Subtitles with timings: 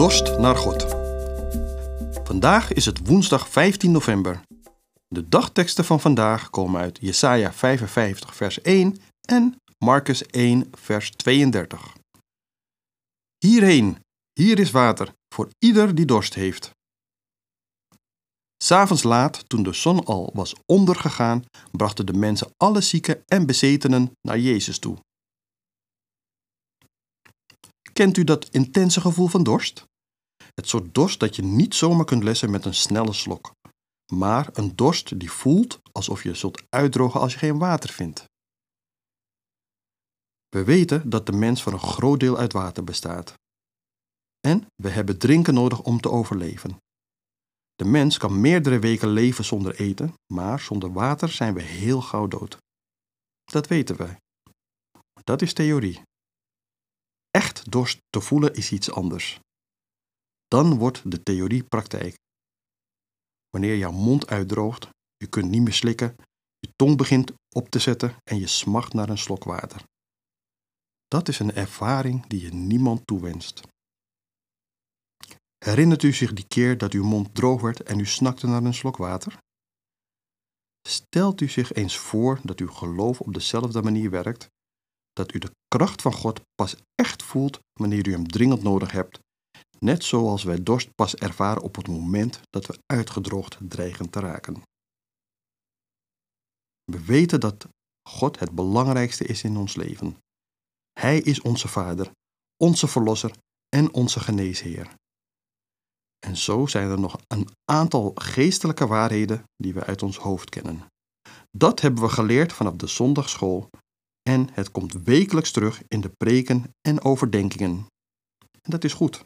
[0.00, 0.86] Dorst naar God.
[2.26, 4.40] Vandaag is het woensdag 15 november.
[5.08, 8.96] De dagteksten van vandaag komen uit Jesaja 55 vers 1
[9.28, 11.96] en Marcus 1 vers 32.
[13.38, 13.98] Hierheen,
[14.32, 16.70] hier is water voor ieder die dorst heeft.
[18.62, 24.12] S'avonds laat, toen de zon al was ondergegaan, brachten de mensen alle zieken en bezetenen
[24.20, 24.96] naar Jezus toe.
[27.92, 29.88] Kent u dat intense gevoel van dorst?
[30.54, 33.52] Het soort dorst dat je niet zomaar kunt lessen met een snelle slok,
[34.12, 38.24] maar een dorst die voelt alsof je zult uitdrogen als je geen water vindt.
[40.48, 43.34] We weten dat de mens voor een groot deel uit water bestaat.
[44.40, 46.76] En we hebben drinken nodig om te overleven.
[47.74, 52.28] De mens kan meerdere weken leven zonder eten, maar zonder water zijn we heel gauw
[52.28, 52.56] dood.
[53.44, 54.16] Dat weten wij.
[55.24, 56.02] Dat is theorie.
[57.30, 59.40] Echt dorst te voelen is iets anders.
[60.54, 62.14] Dan wordt de theorie praktijk.
[63.50, 66.16] Wanneer jouw mond uitdroogt, je kunt niet meer slikken,
[66.58, 69.84] je tong begint op te zetten en je smacht naar een slok water.
[71.08, 73.60] Dat is een ervaring die je niemand toewenst.
[75.64, 78.74] Herinnert u zich die keer dat uw mond droog werd en u snakte naar een
[78.74, 79.38] slok water?
[80.88, 84.46] Stelt u zich eens voor dat uw geloof op dezelfde manier werkt,
[85.12, 89.20] dat u de kracht van God pas echt voelt wanneer u hem dringend nodig hebt
[89.84, 94.62] net zoals wij dorst pas ervaren op het moment dat we uitgedroogd dreigen te raken.
[96.84, 97.68] We weten dat
[98.08, 100.16] God het belangrijkste is in ons leven.
[100.92, 102.10] Hij is onze Vader,
[102.56, 103.32] onze Verlosser
[103.68, 104.94] en onze Geneesheer.
[106.26, 110.86] En zo zijn er nog een aantal geestelijke waarheden die we uit ons hoofd kennen.
[111.50, 113.68] Dat hebben we geleerd vanaf de zondagschool
[114.22, 117.86] en het komt wekelijks terug in de preken en overdenkingen.
[118.60, 119.24] En dat is goed.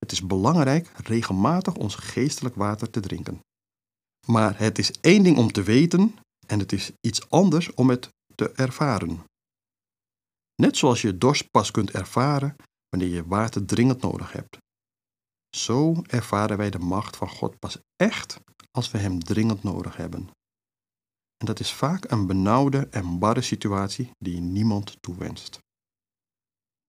[0.00, 3.40] Het is belangrijk regelmatig ons geestelijk water te drinken.
[4.26, 6.14] Maar het is één ding om te weten
[6.46, 9.24] en het is iets anders om het te ervaren.
[10.54, 12.56] Net zoals je dorst pas kunt ervaren
[12.88, 14.56] wanneer je water dringend nodig hebt.
[15.56, 18.40] Zo ervaren wij de macht van God pas echt
[18.70, 20.30] als we Hem dringend nodig hebben.
[21.36, 25.58] En dat is vaak een benauwde en barre situatie die niemand toewenst.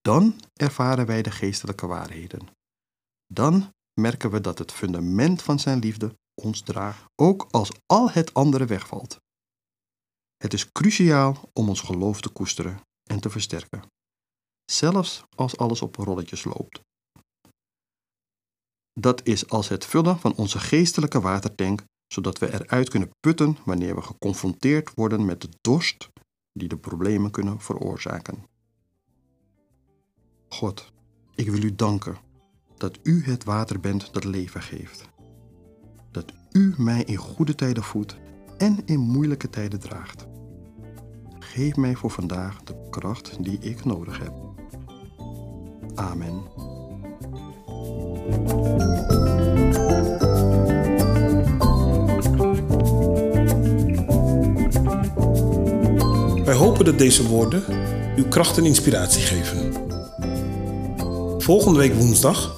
[0.00, 2.48] Dan ervaren wij de geestelijke waarheden
[3.28, 8.34] dan merken we dat het fundament van zijn liefde ons draagt, ook als al het
[8.34, 9.20] andere wegvalt.
[10.36, 13.82] Het is cruciaal om ons geloof te koesteren en te versterken,
[14.64, 16.80] zelfs als alles op rolletjes loopt.
[18.92, 23.94] Dat is als het vullen van onze geestelijke watertank, zodat we eruit kunnen putten wanneer
[23.94, 26.08] we geconfronteerd worden met de dorst
[26.52, 28.46] die de problemen kunnen veroorzaken.
[30.48, 30.92] God,
[31.34, 32.18] ik wil u danken
[32.78, 35.08] dat u het water bent dat leven geeft.
[36.10, 38.16] Dat u mij in goede tijden voedt
[38.58, 40.26] en in moeilijke tijden draagt.
[41.38, 44.32] Geef mij voor vandaag de kracht die ik nodig heb.
[45.94, 46.42] Amen.
[56.44, 57.62] Wij hopen dat deze woorden
[58.16, 59.86] uw kracht en inspiratie geven.
[61.42, 62.57] Volgende week woensdag